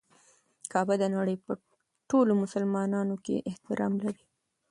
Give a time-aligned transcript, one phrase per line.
[0.71, 1.51] کعبه د نړۍ په
[2.09, 4.23] ټولو مسلمانانو کې احترام لري.